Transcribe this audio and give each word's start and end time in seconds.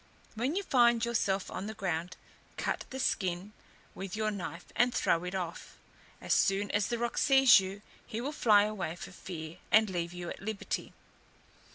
When 0.33 0.55
you 0.55 0.63
find 0.63 1.05
yourself 1.05 1.51
on 1.51 1.67
the 1.67 1.75
ground, 1.75 2.17
cut 2.57 2.85
the 2.89 2.97
skin 2.99 3.53
with 3.93 4.15
your 4.15 4.31
knife, 4.31 4.65
and 4.75 4.91
throw 4.91 5.25
it 5.25 5.35
off. 5.35 5.77
As 6.19 6.33
soon 6.33 6.71
as 6.71 6.87
the 6.87 6.97
roc 6.97 7.19
sees 7.19 7.59
you, 7.59 7.83
he 8.03 8.19
will 8.19 8.31
fly 8.31 8.63
away 8.63 8.95
for 8.95 9.11
fear, 9.11 9.57
and 9.71 9.91
leave 9.91 10.11
you 10.11 10.27
at 10.31 10.41
liberty. 10.41 10.93